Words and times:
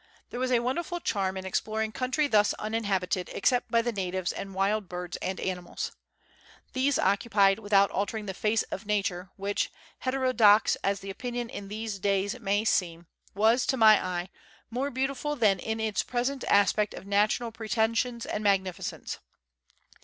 There 0.31 0.39
was 0.39 0.51
a 0.51 0.61
wonderful 0.61 0.99
charm 0.99 1.37
in 1.37 1.45
exploring 1.45 1.91
country 1.91 2.27
thus 2.27 2.55
uninhabited 2.55 3.29
except 3.33 3.69
by 3.69 3.83
the 3.83 3.91
natives 3.91 4.31
and 4.33 4.55
wild 4.55 4.89
birds 4.89 5.15
and 5.17 5.39
animals. 5.39 5.91
These 6.73 6.97
occupied, 6.97 7.59
without 7.59 7.91
altering 7.91 8.25
the 8.25 8.33
face 8.33 8.63
of 8.71 8.87
nature, 8.87 9.29
which, 9.35 9.69
heterodox 9.99 10.75
as 10.77 11.01
the 11.01 11.11
opinion 11.11 11.49
in 11.49 11.67
these 11.67 11.99
days 11.99 12.39
may 12.39 12.65
seem, 12.65 13.05
was, 13.35 13.67
to 13.67 13.77
my 13.77 14.03
eye, 14.03 14.29
more 14.71 14.89
beautiful 14.89 15.35
than 15.35 15.59
in 15.59 15.79
its 15.79 16.01
present 16.01 16.43
aspect 16.45 16.95
of 16.95 17.05
national 17.05 17.51
pretensions 17.51 18.25
and" 18.25 18.43
magnificence." 18.43 19.19